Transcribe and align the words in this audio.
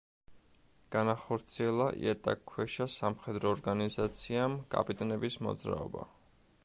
განახორციელა 0.93 1.85
იატაკქვეშა 2.05 2.87
სამხედრო 2.95 3.51
ორგანიზაციამ 3.57 4.57
„კაპიტნების 4.77 5.39
მოძრაობა“. 5.51 6.09